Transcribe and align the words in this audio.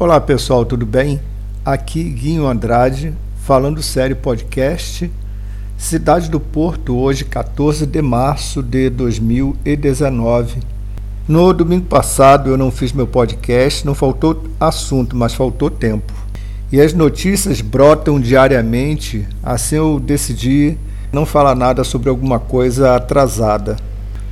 Olá 0.00 0.18
pessoal, 0.18 0.64
tudo 0.64 0.86
bem? 0.86 1.20
Aqui 1.62 2.02
Guinho 2.02 2.46
Andrade, 2.46 3.12
falando 3.42 3.82
sério 3.82 4.16
podcast. 4.16 5.10
Cidade 5.76 6.30
do 6.30 6.40
Porto, 6.40 6.96
hoje 6.96 7.22
14 7.22 7.84
de 7.84 8.00
março 8.00 8.62
de 8.62 8.88
2019. 8.88 10.62
No 11.28 11.52
domingo 11.52 11.84
passado 11.84 12.48
eu 12.48 12.56
não 12.56 12.70
fiz 12.70 12.94
meu 12.94 13.06
podcast, 13.06 13.84
não 13.84 13.94
faltou 13.94 14.42
assunto, 14.58 15.14
mas 15.14 15.34
faltou 15.34 15.68
tempo. 15.68 16.14
E 16.72 16.80
as 16.80 16.94
notícias 16.94 17.60
brotam 17.60 18.18
diariamente, 18.18 19.28
assim 19.42 19.76
eu 19.76 20.00
decidi 20.00 20.78
não 21.12 21.26
falar 21.26 21.54
nada 21.54 21.84
sobre 21.84 22.08
alguma 22.08 22.38
coisa 22.38 22.96
atrasada. 22.96 23.76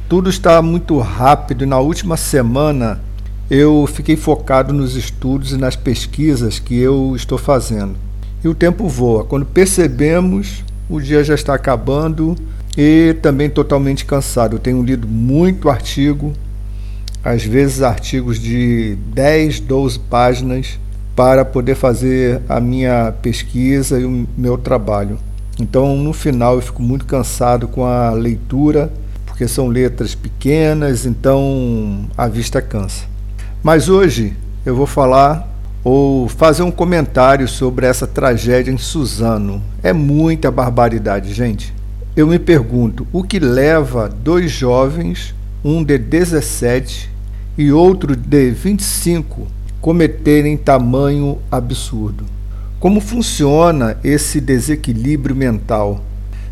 Tudo 0.09 0.31
está 0.31 0.63
muito 0.63 0.99
rápido 0.99 1.65
e 1.65 1.67
na 1.67 1.79
última 1.79 2.17
semana 2.17 3.07
eu 3.51 3.87
fiquei 3.87 4.17
focado 4.17 4.75
nos 4.75 4.95
estudos 4.95 5.53
e 5.53 5.57
nas 5.57 5.75
pesquisas 5.75 6.59
que 6.59 6.79
eu 6.79 7.15
estou 7.17 7.39
fazendo. 7.39 7.97
E 8.45 8.49
o 8.49 8.55
tempo 8.55 8.87
voa. 8.87 9.25
Quando 9.25 9.47
percebemos, 9.47 10.63
o 10.89 11.01
dia 11.01 11.25
já 11.25 11.35
está 11.35 11.55
acabando 11.55 12.37
e 12.77 13.17
também 13.23 13.49
totalmente 13.49 14.05
cansado. 14.05 14.57
Eu 14.57 14.61
tenho 14.61 14.83
lido 14.83 15.09
muito 15.09 15.71
artigo, 15.71 16.33
às 17.25 17.43
vezes 17.43 17.83
artigos 17.83 18.39
de 18.39 18.97
10, 19.15 19.61
12 19.61 19.99
páginas, 20.01 20.79
para 21.17 21.45
poder 21.45 21.75
fazer 21.75 22.41
a 22.49 22.61
minha 22.61 23.13
pesquisa 23.23 23.99
e 23.99 24.05
o 24.05 24.29
meu 24.37 24.59
trabalho. 24.59 25.19
Então, 25.59 25.97
no 25.97 26.13
final, 26.13 26.55
eu 26.55 26.61
fico 26.61 26.83
muito 26.83 27.05
cansado 27.07 27.67
com 27.67 27.85
a 27.85 28.11
leitura, 28.11 28.93
porque 29.27 29.49
são 29.49 29.67
letras 29.67 30.15
pequenas, 30.15 31.05
então 31.05 32.07
a 32.17 32.29
vista 32.29 32.63
cansa. 32.63 33.18
Mas 33.63 33.89
hoje 33.89 34.37
eu 34.65 34.77
vou 34.77 34.87
falar 34.87 35.49
ou 35.83 36.29
fazer 36.29 36.63
um 36.63 36.71
comentário 36.71 37.49
sobre 37.49 37.87
essa 37.87 38.07
tragédia 38.07 38.71
em 38.71 38.79
Suzano. 38.79 39.61
É 39.83 39.93
muita 39.93 40.51
barbaridade, 40.51 41.33
gente. 41.33 41.75
Eu 42.15 42.27
me 42.27 42.39
pergunto 42.39 43.07
o 43.13 43.23
que 43.25 43.41
leva 43.41 44.09
dois 44.09 44.51
jovens, 44.51 45.35
um 45.65 45.83
de 45.83 45.99
17 45.99 47.11
e 47.57 47.73
outro 47.73 48.15
de 48.15 48.51
25, 48.51 49.49
cometerem 49.81 50.57
tamanho 50.57 51.39
absurdo. 51.51 52.25
Como 52.79 53.01
funciona 53.01 53.97
esse 54.05 54.41
desequilíbrio 54.41 55.35
mental? 55.35 56.05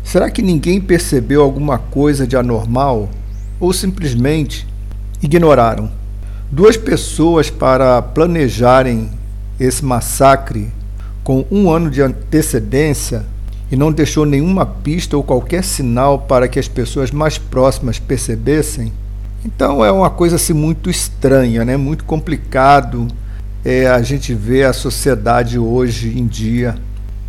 Será 0.03 0.29
que 0.29 0.41
ninguém 0.41 0.81
percebeu 0.81 1.41
alguma 1.41 1.77
coisa 1.77 2.27
de 2.27 2.35
anormal 2.35 3.09
ou 3.61 3.71
simplesmente 3.71 4.67
ignoraram? 5.21 5.89
Duas 6.49 6.77
pessoas 6.77 7.49
para 7.49 8.01
planejarem 8.01 9.09
esse 9.59 9.83
massacre 9.83 10.71
com 11.21 11.45
um 11.51 11.69
ano 11.69 11.91
de 11.91 12.01
antecedência 12.01 13.25
e 13.69 13.75
não 13.75 13.91
deixou 13.91 14.25
nenhuma 14.25 14.65
pista 14.65 15.17
ou 15.17 15.23
qualquer 15.23 15.61
sinal 15.61 16.19
para 16.19 16.47
que 16.47 16.57
as 16.57 16.69
pessoas 16.69 17.11
mais 17.11 17.37
próximas 17.37 17.99
percebessem. 17.99 18.93
Então 19.43 19.83
é 19.83 19.91
uma 19.91 20.09
coisa 20.09 20.37
assim 20.37 20.53
muito 20.53 20.89
estranha, 20.89 21.65
né? 21.65 21.75
Muito 21.75 22.05
complicado 22.05 23.09
é, 23.65 23.87
a 23.87 24.01
gente 24.01 24.33
ver 24.33 24.67
a 24.67 24.73
sociedade 24.73 25.59
hoje 25.59 26.17
em 26.17 26.25
dia. 26.25 26.75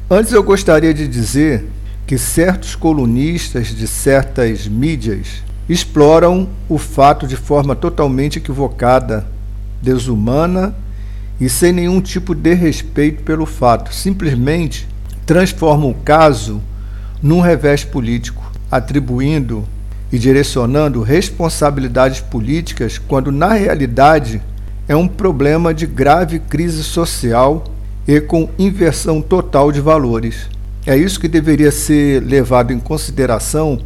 Antes 0.08 0.32
eu 0.32 0.44
gostaria 0.44 0.94
de 0.94 1.08
dizer 1.08 1.66
que 2.06 2.16
certos 2.16 2.76
colunistas 2.76 3.66
de 3.66 3.88
certas 3.88 4.68
mídias 4.68 5.42
exploram 5.68 6.48
o 6.68 6.78
fato 6.78 7.26
de 7.26 7.36
forma 7.36 7.76
totalmente 7.76 8.38
equivocada, 8.38 9.26
desumana 9.82 10.74
e 11.40 11.48
sem 11.48 11.72
nenhum 11.72 12.00
tipo 12.00 12.34
de 12.34 12.54
respeito 12.54 13.22
pelo 13.22 13.44
fato. 13.44 13.94
Simplesmente 13.94 14.88
transformam 15.26 15.90
o 15.90 15.94
caso 15.94 16.60
num 17.22 17.40
revés 17.40 17.84
político, 17.84 18.50
atribuindo 18.70 19.64
e 20.10 20.18
direcionando 20.18 21.02
responsabilidades 21.02 22.20
políticas 22.20 22.96
quando 22.96 23.30
na 23.30 23.52
realidade 23.52 24.40
é 24.88 24.96
um 24.96 25.06
problema 25.06 25.74
de 25.74 25.86
grave 25.86 26.38
crise 26.38 26.82
social 26.82 27.64
e 28.06 28.20
com 28.20 28.48
inversão 28.58 29.20
total 29.20 29.70
de 29.70 29.82
valores. 29.82 30.48
É 30.86 30.96
isso 30.96 31.20
que 31.20 31.28
deveria 31.28 31.70
ser 31.70 32.22
levado 32.22 32.72
em 32.72 32.80
consideração 32.80 33.78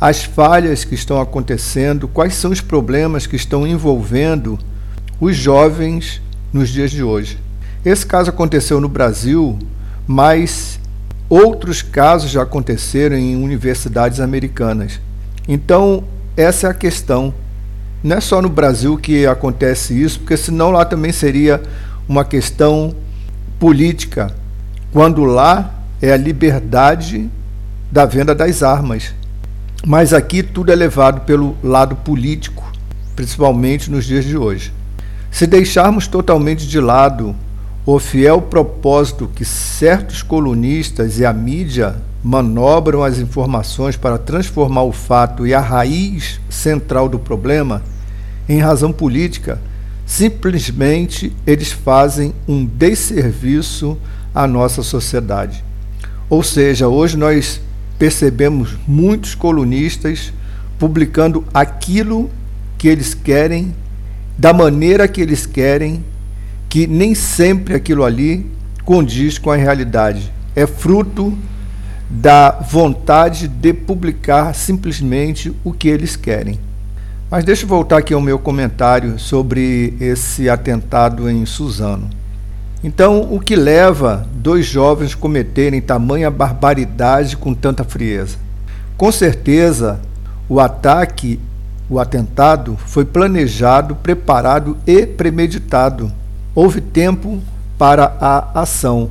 as 0.00 0.24
falhas 0.24 0.84
que 0.84 0.94
estão 0.94 1.20
acontecendo, 1.20 2.08
quais 2.08 2.34
são 2.34 2.50
os 2.50 2.60
problemas 2.60 3.26
que 3.26 3.36
estão 3.36 3.66
envolvendo 3.66 4.58
os 5.20 5.36
jovens 5.36 6.20
nos 6.52 6.68
dias 6.68 6.90
de 6.90 7.02
hoje. 7.02 7.38
Esse 7.84 8.04
caso 8.04 8.30
aconteceu 8.30 8.80
no 8.80 8.88
Brasil, 8.88 9.58
mas 10.06 10.78
outros 11.28 11.82
casos 11.82 12.30
já 12.30 12.42
aconteceram 12.42 13.16
em 13.16 13.36
universidades 13.36 14.20
americanas. 14.20 15.00
Então, 15.46 16.04
essa 16.36 16.66
é 16.66 16.70
a 16.70 16.74
questão. 16.74 17.32
Não 18.02 18.16
é 18.16 18.20
só 18.20 18.42
no 18.42 18.48
Brasil 18.48 18.96
que 18.96 19.26
acontece 19.26 20.00
isso, 20.00 20.20
porque 20.20 20.36
senão 20.36 20.70
lá 20.70 20.84
também 20.84 21.12
seria 21.12 21.62
uma 22.08 22.24
questão 22.24 22.94
política, 23.58 24.34
quando 24.92 25.24
lá 25.24 25.74
é 26.00 26.12
a 26.12 26.16
liberdade 26.16 27.30
da 27.90 28.04
venda 28.04 28.34
das 28.34 28.62
armas. 28.62 29.14
Mas 29.86 30.14
aqui 30.14 30.42
tudo 30.42 30.72
é 30.72 30.74
levado 30.74 31.20
pelo 31.22 31.54
lado 31.62 31.94
político, 31.96 32.64
principalmente 33.14 33.90
nos 33.90 34.06
dias 34.06 34.24
de 34.24 34.36
hoje. 34.36 34.72
Se 35.30 35.46
deixarmos 35.46 36.06
totalmente 36.06 36.66
de 36.66 36.80
lado 36.80 37.36
o 37.84 37.98
fiel 37.98 38.40
propósito 38.40 39.30
que 39.34 39.44
certos 39.44 40.22
colunistas 40.22 41.18
e 41.18 41.26
a 41.26 41.34
mídia 41.34 41.96
manobram 42.22 43.02
as 43.02 43.18
informações 43.18 43.94
para 43.94 44.16
transformar 44.16 44.84
o 44.84 44.92
fato 44.92 45.46
e 45.46 45.52
a 45.52 45.60
raiz 45.60 46.40
central 46.48 47.06
do 47.06 47.18
problema 47.18 47.82
em 48.48 48.60
razão 48.60 48.90
política, 48.90 49.60
simplesmente 50.06 51.30
eles 51.46 51.72
fazem 51.72 52.32
um 52.48 52.64
desserviço 52.64 53.98
à 54.34 54.46
nossa 54.46 54.82
sociedade. 54.82 55.62
Ou 56.30 56.42
seja, 56.42 56.88
hoje 56.88 57.18
nós 57.18 57.60
percebemos 58.04 58.76
muitos 58.86 59.34
colunistas 59.34 60.30
publicando 60.78 61.42
aquilo 61.54 62.30
que 62.76 62.86
eles 62.86 63.14
querem, 63.14 63.74
da 64.36 64.52
maneira 64.52 65.08
que 65.08 65.22
eles 65.22 65.46
querem, 65.46 66.04
que 66.68 66.86
nem 66.86 67.14
sempre 67.14 67.72
aquilo 67.74 68.04
ali 68.04 68.44
condiz 68.84 69.38
com 69.38 69.50
a 69.50 69.56
realidade. 69.56 70.30
É 70.54 70.66
fruto 70.66 71.32
da 72.10 72.50
vontade 72.50 73.48
de 73.48 73.72
publicar 73.72 74.54
simplesmente 74.54 75.50
o 75.64 75.72
que 75.72 75.88
eles 75.88 76.14
querem. 76.14 76.60
Mas 77.30 77.42
deixa 77.42 77.64
eu 77.64 77.68
voltar 77.68 77.96
aqui 77.96 78.12
ao 78.12 78.20
meu 78.20 78.38
comentário 78.38 79.18
sobre 79.18 79.94
esse 79.98 80.50
atentado 80.50 81.30
em 81.30 81.46
Suzano. 81.46 82.10
Então, 82.84 83.32
o 83.32 83.40
que 83.40 83.56
leva 83.56 84.26
dois 84.34 84.66
jovens 84.66 85.14
a 85.14 85.16
cometerem 85.16 85.80
tamanha 85.80 86.30
barbaridade 86.30 87.34
com 87.34 87.54
tanta 87.54 87.82
frieza? 87.82 88.36
Com 88.94 89.10
certeza, 89.10 90.02
o 90.50 90.60
ataque, 90.60 91.40
o 91.88 91.98
atentado, 91.98 92.76
foi 92.84 93.06
planejado, 93.06 93.94
preparado 93.94 94.76
e 94.86 95.06
premeditado. 95.06 96.12
Houve 96.54 96.82
tempo 96.82 97.40
para 97.78 98.18
a 98.20 98.60
ação. 98.60 99.10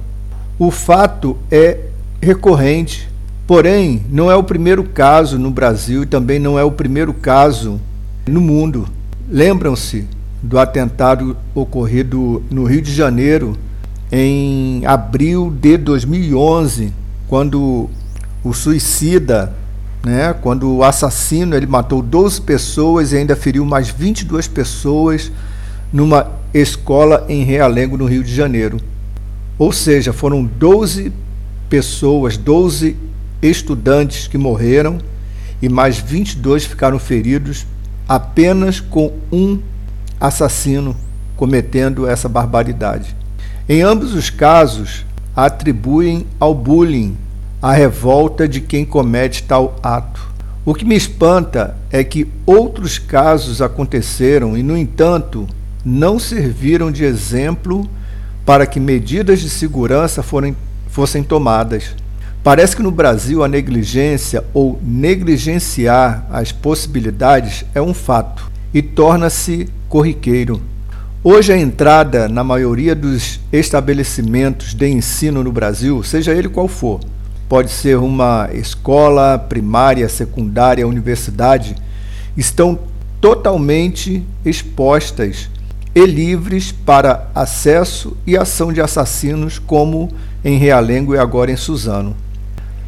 O 0.60 0.70
fato 0.70 1.36
é 1.50 1.80
recorrente, 2.22 3.10
porém, 3.48 4.06
não 4.08 4.30
é 4.30 4.36
o 4.36 4.44
primeiro 4.44 4.84
caso 4.84 5.40
no 5.40 5.50
Brasil 5.50 6.04
e 6.04 6.06
também 6.06 6.38
não 6.38 6.60
é 6.60 6.64
o 6.64 6.72
primeiro 6.72 7.12
caso 7.12 7.82
no 8.28 8.40
mundo. 8.40 8.88
Lembram-se 9.28 10.08
do 10.44 10.60
atentado 10.60 11.38
ocorrido 11.56 12.44
no 12.52 12.66
Rio 12.66 12.82
de 12.82 12.94
Janeiro 12.94 13.58
em 14.12 14.86
abril 14.86 15.50
de 15.50 15.78
2011, 15.78 16.94
quando 17.28 17.90
o 18.44 18.54
suicida, 18.54 19.54
né, 20.06 20.36
quando 20.42 20.70
o 20.70 20.84
assassino 20.84 21.56
ele 21.56 21.66
matou 21.66 22.02
12 22.02 22.42
pessoas 22.42 23.14
e 23.14 23.18
ainda 23.18 23.38
feriu 23.38 23.66
mais 23.66 23.90
22 23.90 24.48
pessoas 24.50 25.32
numa 25.92 26.30
escola 26.54 27.26
em 27.30 27.44
Realengo, 27.44 27.98
no 27.98 28.06
Rio 28.06 28.24
de 28.24 28.36
Janeiro. 28.36 28.80
Ou 29.58 29.72
seja, 29.72 30.12
foram 30.12 30.44
12 30.44 31.14
pessoas, 31.70 32.36
12 32.36 32.98
estudantes 33.42 34.28
que 34.28 34.38
morreram 34.38 35.00
e 35.62 35.70
mais 35.70 35.98
22 35.98 36.66
ficaram 36.66 37.00
feridos 37.00 37.66
apenas 38.08 38.82
com 38.82 39.14
um 39.32 39.60
assassino 40.24 40.96
cometendo 41.36 42.08
essa 42.08 42.30
barbaridade. 42.30 43.14
Em 43.68 43.82
ambos 43.82 44.14
os 44.14 44.30
casos, 44.30 45.06
atribuem 45.36 46.26
ao 46.40 46.56
bullying 46.56 47.18
a 47.62 47.74
revolta 47.74 48.48
de 48.48 48.62
quem 48.62 48.86
comete 48.86 49.44
tal 49.44 49.76
ato. 49.84 50.32
O 50.64 50.74
que 50.74 50.86
me 50.86 50.96
espanta 50.96 51.76
é 51.92 52.06
que 52.06 52.26
outros 52.46 52.98
casos 52.98 53.62
aconteceram 53.62 54.58
e, 54.58 54.64
no 54.64 54.78
entanto, 54.78 55.46
não 55.84 56.18
serviram 56.18 56.90
de 56.90 57.04
exemplo 57.04 57.86
para 58.46 58.66
que 58.66 58.80
medidas 58.80 59.42
de 59.42 59.50
segurança 59.50 60.24
forem, 60.24 60.56
fossem 60.88 61.22
tomadas. 61.22 61.94
Parece 62.42 62.78
que 62.78 62.82
no 62.82 62.92
Brasil 62.92 63.44
a 63.44 63.48
negligência 63.50 64.42
ou 64.54 64.80
negligenciar 64.82 66.26
as 66.30 66.54
possibilidades 66.54 67.66
é 67.76 67.82
um 67.82 67.94
fato 67.94 68.53
e 68.74 68.82
torna-se 68.82 69.70
corriqueiro. 69.88 70.62
Hoje 71.24 71.54
a 71.54 71.58
entrada 71.58 72.28
na 72.28 72.44
maioria 72.44 72.96
dos 72.96 73.40
estabelecimentos 73.52 74.74
de 74.74 74.88
ensino 74.88 75.44
no 75.44 75.52
Brasil, 75.52 76.04
seja 76.04 76.34
ele 76.34 76.50
qual 76.50 76.68
for, 76.68 77.00
pode 77.48 77.72
ser 77.72 77.98
uma 77.98 78.50
escola 78.52 79.38
primária, 79.38 80.10
secundária, 80.10 80.88
universidade, 80.88 81.76
estão 82.36 82.80
totalmente 83.22 84.24
expostas 84.44 85.50
e 85.96 86.06
livres 86.06 86.72
para 86.72 87.30
acesso 87.34 88.18
e 88.26 88.36
ação 88.36 88.74
de 88.74 88.82
assassinos, 88.82 89.60
como 89.60 90.10
em 90.44 90.58
Realengo 90.58 91.14
e 91.14 91.18
agora 91.18 91.52
em 91.52 91.56
Suzano. 91.56 92.18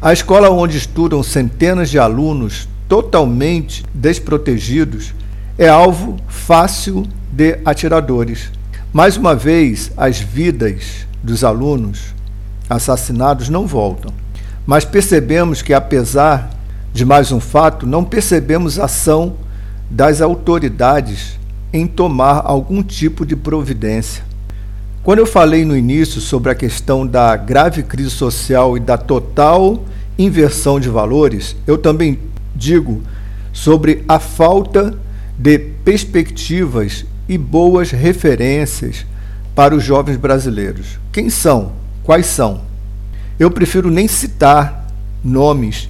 A 0.02 0.12
escola 0.12 0.50
onde 0.50 0.76
estudam 0.76 1.22
centenas 1.22 1.88
de 1.88 1.98
alunos 1.98 2.68
totalmente 2.88 3.84
desprotegidos 3.94 5.14
é 5.58 5.68
alvo 5.68 6.16
fácil 6.28 7.06
de 7.32 7.58
atiradores. 7.64 8.50
Mais 8.92 9.16
uma 9.16 9.34
vez, 9.34 9.90
as 9.96 10.18
vidas 10.18 11.06
dos 11.22 11.42
alunos 11.42 12.14
assassinados 12.68 13.48
não 13.48 13.66
voltam. 13.66 14.12
Mas 14.66 14.84
percebemos 14.84 15.62
que, 15.62 15.72
apesar 15.72 16.50
de 16.92 17.04
mais 17.04 17.30
um 17.32 17.40
fato, 17.40 17.86
não 17.86 18.04
percebemos 18.04 18.78
ação 18.78 19.34
das 19.90 20.20
autoridades 20.20 21.38
em 21.72 21.86
tomar 21.86 22.42
algum 22.44 22.82
tipo 22.82 23.24
de 23.24 23.36
providência. 23.36 24.24
Quando 25.02 25.20
eu 25.20 25.26
falei 25.26 25.64
no 25.64 25.76
início 25.76 26.20
sobre 26.20 26.50
a 26.50 26.54
questão 26.54 27.06
da 27.06 27.36
grave 27.36 27.82
crise 27.82 28.10
social 28.10 28.76
e 28.76 28.80
da 28.80 28.98
total 28.98 29.84
inversão 30.18 30.80
de 30.80 30.88
valores, 30.88 31.54
eu 31.66 31.78
também 31.78 32.18
digo 32.54 33.02
sobre 33.52 34.04
a 34.08 34.18
falta 34.18 34.98
de 35.38 35.58
perspectivas 35.58 37.04
e 37.28 37.36
boas 37.36 37.90
referências 37.90 39.04
para 39.54 39.74
os 39.74 39.82
jovens 39.84 40.16
brasileiros. 40.16 40.98
Quem 41.12 41.28
são? 41.28 41.72
Quais 42.02 42.26
são? 42.26 42.62
Eu 43.38 43.50
prefiro 43.50 43.90
nem 43.90 44.08
citar 44.08 44.86
nomes 45.22 45.88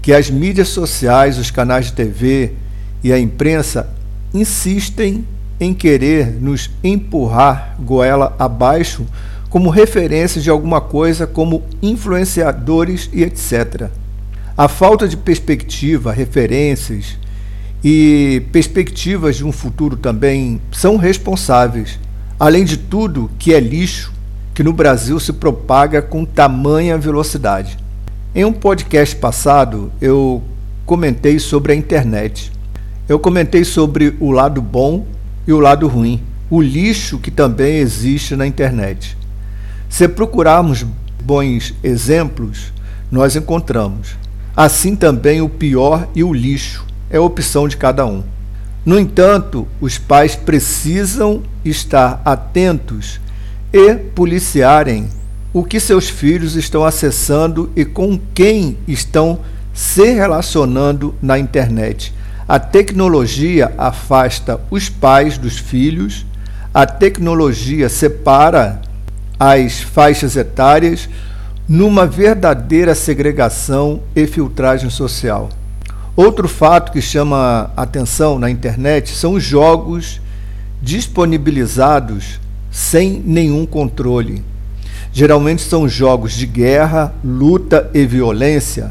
que 0.00 0.12
as 0.12 0.30
mídias 0.30 0.68
sociais, 0.68 1.38
os 1.38 1.50
canais 1.50 1.86
de 1.86 1.92
TV 1.92 2.52
e 3.02 3.12
a 3.12 3.18
imprensa 3.18 3.92
insistem 4.32 5.24
em 5.60 5.74
querer 5.74 6.40
nos 6.40 6.70
empurrar 6.82 7.76
goela 7.80 8.34
abaixo 8.38 9.06
como 9.48 9.70
referência 9.70 10.40
de 10.40 10.50
alguma 10.50 10.80
coisa, 10.80 11.26
como 11.26 11.62
influenciadores 11.82 13.08
e 13.12 13.22
etc. 13.22 13.88
A 14.56 14.68
falta 14.68 15.08
de 15.08 15.16
perspectiva, 15.16 16.12
referências 16.12 17.16
e 17.82 18.42
perspectivas 18.50 19.36
de 19.36 19.44
um 19.44 19.52
futuro 19.52 19.96
também 19.96 20.60
são 20.72 20.96
responsáveis. 20.96 21.98
Além 22.38 22.64
de 22.64 22.76
tudo, 22.76 23.30
que 23.38 23.54
é 23.54 23.60
lixo 23.60 24.12
que 24.54 24.62
no 24.62 24.72
Brasil 24.72 25.20
se 25.20 25.32
propaga 25.32 26.02
com 26.02 26.24
tamanha 26.24 26.98
velocidade. 26.98 27.78
Em 28.34 28.44
um 28.44 28.52
podcast 28.52 29.14
passado, 29.14 29.92
eu 30.00 30.42
comentei 30.84 31.38
sobre 31.38 31.72
a 31.72 31.76
internet. 31.76 32.50
Eu 33.08 33.18
comentei 33.20 33.64
sobre 33.64 34.16
o 34.18 34.32
lado 34.32 34.60
bom 34.60 35.06
e 35.46 35.52
o 35.52 35.60
lado 35.60 35.86
ruim, 35.86 36.20
o 36.50 36.60
lixo 36.60 37.18
que 37.18 37.30
também 37.30 37.76
existe 37.76 38.34
na 38.34 38.46
internet. 38.46 39.16
Se 39.88 40.08
procurarmos 40.08 40.84
bons 41.22 41.72
exemplos, 41.82 42.72
nós 43.10 43.36
encontramos. 43.36 44.16
Assim 44.56 44.96
também 44.96 45.40
o 45.40 45.48
pior 45.48 46.08
e 46.14 46.24
o 46.24 46.32
lixo 46.32 46.87
é 47.10 47.18
opção 47.18 47.68
de 47.68 47.76
cada 47.76 48.06
um. 48.06 48.22
No 48.84 48.98
entanto, 48.98 49.66
os 49.80 49.98
pais 49.98 50.34
precisam 50.34 51.42
estar 51.64 52.20
atentos 52.24 53.20
e 53.72 53.94
policiarem 53.94 55.08
o 55.52 55.64
que 55.64 55.80
seus 55.80 56.08
filhos 56.08 56.56
estão 56.56 56.84
acessando 56.84 57.70
e 57.74 57.84
com 57.84 58.18
quem 58.34 58.78
estão 58.86 59.40
se 59.74 60.10
relacionando 60.12 61.14
na 61.20 61.38
internet 61.38 62.14
a 62.48 62.58
tecnologia 62.58 63.74
afasta 63.76 64.58
os 64.70 64.88
pais 64.88 65.36
dos 65.36 65.58
filhos, 65.58 66.24
a 66.72 66.86
tecnologia 66.86 67.90
separa 67.90 68.80
as 69.38 69.80
faixas 69.82 70.34
etárias 70.34 71.10
numa 71.68 72.06
verdadeira 72.06 72.94
segregação 72.94 74.00
e 74.16 74.26
filtragem 74.26 74.88
social. 74.88 75.50
Outro 76.18 76.48
fato 76.48 76.90
que 76.90 77.00
chama 77.00 77.70
atenção 77.76 78.40
na 78.40 78.50
internet 78.50 79.10
são 79.14 79.34
os 79.34 79.44
jogos 79.44 80.20
disponibilizados 80.82 82.40
sem 82.72 83.22
nenhum 83.24 83.64
controle. 83.64 84.42
Geralmente 85.12 85.62
são 85.62 85.88
jogos 85.88 86.32
de 86.32 86.44
guerra, 86.44 87.14
luta 87.24 87.88
e 87.94 88.04
violência 88.04 88.90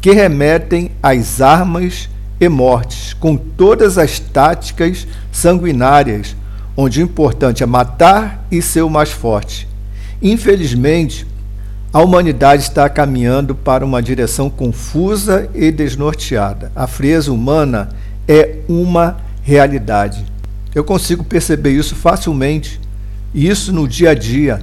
que 0.00 0.12
remetem 0.12 0.90
às 1.02 1.42
armas 1.42 2.08
e 2.40 2.48
mortes, 2.48 3.12
com 3.12 3.36
todas 3.36 3.98
as 3.98 4.18
táticas 4.18 5.06
sanguinárias, 5.30 6.34
onde 6.74 7.02
o 7.02 7.04
importante 7.04 7.62
é 7.62 7.66
matar 7.66 8.46
e 8.50 8.62
ser 8.62 8.80
o 8.80 8.88
mais 8.88 9.10
forte. 9.10 9.68
Infelizmente, 10.22 11.26
a 11.92 12.00
humanidade 12.00 12.62
está 12.62 12.88
caminhando 12.88 13.54
para 13.54 13.84
uma 13.84 14.02
direção 14.02 14.48
confusa 14.48 15.50
e 15.54 15.70
desnorteada. 15.70 16.72
A 16.74 16.86
frieza 16.86 17.30
humana 17.30 17.90
é 18.26 18.60
uma 18.66 19.18
realidade. 19.42 20.24
Eu 20.74 20.84
consigo 20.84 21.22
perceber 21.22 21.72
isso 21.72 21.94
facilmente, 21.94 22.80
e 23.34 23.46
isso 23.46 23.72
no 23.74 23.86
dia 23.86 24.10
a 24.10 24.14
dia. 24.14 24.62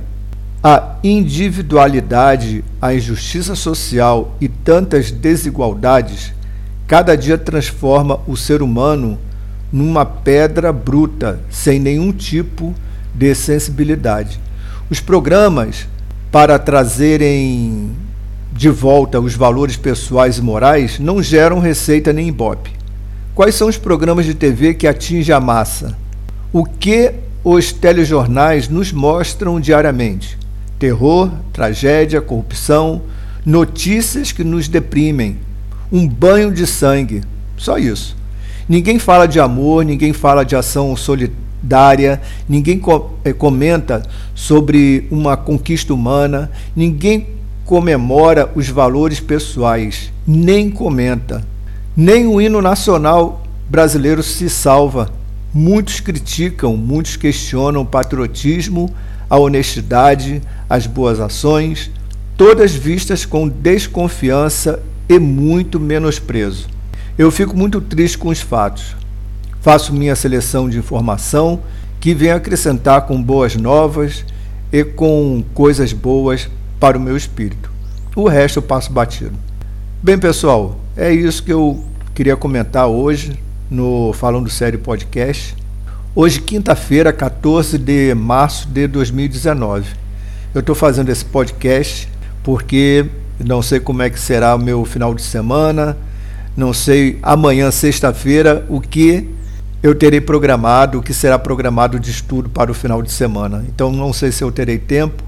A 0.64 0.96
individualidade, 1.04 2.64
a 2.81 2.96
injustiça 2.96 3.56
social 3.56 4.36
e 4.42 4.48
tantas 4.48 5.12
desigualdades 5.12 6.34
cada 6.88 7.16
dia 7.16 7.38
transforma 7.38 8.20
o 8.25 8.36
ser 8.36 8.64
humano 8.64 9.20
numa 9.72 10.04
pedra 10.04 10.74
bruta, 10.74 11.40
sem 11.52 11.80
nenhum 11.80 12.12
tipo 12.12 12.74
de 13.14 13.36
sensibilidade. 13.36 14.40
Os 14.90 15.00
programas 15.00 15.88
para 16.31 16.60
trazerem 16.60 17.92
de 18.51 18.70
volta 18.70 19.20
os 19.20 19.36
valores 19.36 19.77
pessoais 19.77 20.38
e 20.38 20.42
morais 20.42 21.00
não 21.00 21.24
geram 21.24 21.60
receita 21.60 22.12
nem 22.12 22.27
ibope. 22.27 22.72
Quais 23.34 23.56
são 23.56 23.68
os 23.68 23.77
programas 23.77 24.25
de 24.25 24.34
TV 24.34 24.74
que 24.74 24.88
atingem 24.88 25.34
a 25.34 25.39
massa? 25.39 25.98
O 26.51 26.65
que 26.65 27.13
os 27.44 27.72
telejornais 27.72 28.68
nos 28.68 28.92
mostram 28.92 29.60
diariamente? 29.60 30.38
Terror, 30.77 31.32
tragédia, 31.53 32.22
corrupção, 32.22 33.01
notícias 33.46 34.32
que 34.32 34.44
nos 34.44 34.68
deprimem, 34.68 35.38
um 35.92 36.08
banho 36.08 36.51
de 36.51 36.68
sangue. 36.68 37.24
Só 37.58 37.77
isso. 37.77 38.15
Ninguém 38.68 39.00
fala 39.00 39.25
de 39.25 39.39
amor, 39.39 39.84
ninguém 39.84 40.13
fala 40.13 40.44
de 40.44 40.56
ação 40.56 40.92
solidária, 41.60 42.22
ninguém 42.48 42.82
eh, 43.24 43.34
comenta 43.34 44.04
sobre 44.34 45.08
uma 45.12 45.36
conquista 45.36 45.94
humana, 45.94 46.50
ninguém 46.75 47.28
comemora 47.66 48.50
os 48.56 48.68
valores 48.70 49.20
pessoais, 49.20 50.12
nem 50.25 50.70
comenta. 50.70 51.46
Nem 51.96 52.25
o 52.25 52.42
hino 52.42 52.62
nacional 52.62 53.44
brasileiro 53.70 54.24
se 54.24 54.50
salva. 54.50 55.12
Muitos 55.54 56.00
criticam, 56.00 56.78
muitos 56.78 57.16
questionam 57.16 57.82
o 57.82 57.86
patriotismo, 57.86 58.94
a 59.30 59.38
honestidade, 59.38 60.42
as 60.70 60.88
boas 60.88 61.20
ações, 61.20 61.92
todas 62.38 62.74
vistas 62.74 63.25
com 63.25 63.48
desconfiança 63.48 64.82
e 65.08 65.20
muito 65.20 65.80
menosprezo. 65.80 66.68
Eu 67.18 67.30
fico 67.32 67.56
muito 67.56 67.82
triste 67.82 68.18
com 68.18 68.30
os 68.30 68.39
fatos. 68.39 68.96
Faço 69.62 69.94
minha 69.94 70.16
seleção 70.16 70.70
de 70.70 70.78
informação 70.78 71.60
que 72.00 72.13
vem 72.13 72.32
acrescentar 72.32 73.01
com 73.01 73.22
boas 73.22 73.58
novas 73.58 74.24
e 74.72 74.86
com 74.86 75.44
coisas 75.54 75.92
boas 75.92 76.50
para 76.80 76.98
o 76.98 77.01
meu 77.01 77.18
espírito. 77.18 77.70
O 78.16 78.28
resto 78.28 78.60
eu 78.60 78.63
passo 78.63 78.92
batido. 78.92 79.34
Bem, 80.01 80.18
pessoal, 80.18 80.80
é 80.96 81.12
isso 81.12 81.44
que 81.44 81.51
eu 81.51 81.84
queria 82.16 82.38
comentar 82.38 82.88
hoje 82.88 83.38
no 83.70 84.13
Falando 84.13 84.50
Sério 84.50 84.80
Podcast. 84.80 85.56
Hoje, 86.16 86.39
quinta-feira, 86.39 87.12
14 87.12 87.78
de 87.78 88.16
março 88.16 88.68
de 88.70 88.88
2019. 88.88 89.89
Eu 90.54 90.62
estou 90.62 90.74
fazendo 90.74 91.10
esse 91.10 91.25
podcast 91.25 92.08
porque 92.44 93.06
não 93.38 93.62
sei 93.62 93.82
como 93.82 94.01
é 94.01 94.10
que 94.10 94.20
será 94.20 94.56
o 94.56 94.60
meu 94.60 94.86
final 94.86 95.13
de 95.13 95.22
semana, 95.22 95.98
não 96.56 96.74
sei 96.74 97.20
amanhã, 97.22 97.70
sexta-feira, 97.72 98.66
o 98.70 98.80
que 98.80 99.30
eu 99.81 99.95
terei 99.95 100.19
programado 100.19 101.00
o 101.00 101.01
que 101.01 101.13
será 101.13 101.39
programado 101.39 102.00
de 102.00 102.12
estudo 102.12 102.50
para 102.50 102.71
o 102.71 102.74
final 102.74 103.01
de 103.01 103.12
semana. 103.12 103.63
Então 103.67 103.91
não 103.91 104.12
sei 104.12 104.31
se 104.31 104.43
eu 104.43 104.51
terei 104.51 104.77
tempo. 104.77 105.24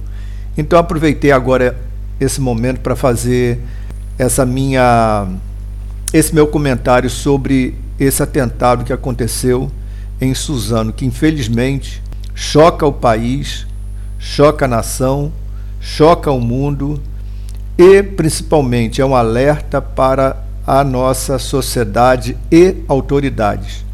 Então 0.58 0.78
aproveitei 0.78 1.32
agora 1.32 1.78
esse 2.20 2.42
momento 2.42 2.82
para 2.82 2.96
fazer 2.96 3.60
essa 4.18 4.46
minha 4.46 5.28
esse 6.14 6.36
meu 6.36 6.46
comentário 6.46 7.10
sobre 7.10 7.76
esse 7.98 8.22
atentado 8.22 8.84
que 8.84 8.92
aconteceu 8.92 9.72
em 10.20 10.34
Suzano, 10.34 10.92
que 10.92 11.06
infelizmente 11.06 12.04
choca 12.36 12.86
o 12.86 12.92
país, 12.92 13.66
choca 14.20 14.66
a 14.66 14.68
nação, 14.68 15.32
choca 15.80 16.30
o 16.30 16.42
mundo 16.42 17.02
e 17.78 18.04
principalmente 18.04 19.02
é 19.02 19.06
um 19.06 19.16
alerta 19.16 19.82
para 19.82 20.44
a 20.68 20.84
nossa 20.84 21.40
sociedade 21.40 22.38
e 22.52 22.76
autoridades. 22.90 23.86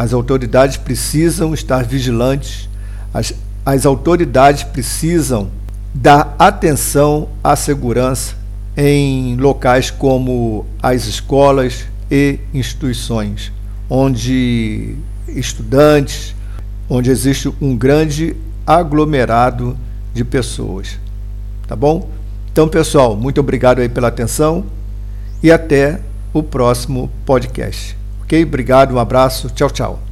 As 0.00 0.14
autoridades 0.14 0.78
precisam 0.78 1.52
estar 1.52 1.84
vigilantes, 1.84 2.70
as, 3.12 3.34
as 3.66 3.84
autoridades 3.84 4.64
precisam 4.64 5.50
dar 5.92 6.34
atenção 6.38 7.28
à 7.44 7.54
segurança 7.54 8.34
em 8.74 9.36
locais 9.36 9.90
como 9.90 10.64
as 10.82 11.04
escolas 11.04 11.84
e 12.10 12.38
instituições, 12.54 13.52
onde 13.90 14.96
estudantes, 15.28 16.34
onde 16.88 17.10
existe 17.10 17.52
um 17.60 17.76
grande 17.76 18.34
aglomerado 18.66 19.76
de 20.14 20.24
pessoas. 20.24 20.98
Tá 21.68 21.76
bom? 21.76 22.08
Então, 22.50 22.66
pessoal, 22.68 23.14
muito 23.14 23.38
obrigado 23.38 23.80
aí 23.80 23.88
pela 23.90 24.08
atenção 24.08 24.64
e 25.42 25.52
até 25.52 26.00
o 26.32 26.42
próximo 26.42 27.10
podcast. 27.26 27.99
Ok? 28.30 28.44
Obrigado, 28.44 28.94
um 28.94 28.98
abraço, 29.00 29.50
tchau, 29.50 29.68
tchau. 29.68 30.09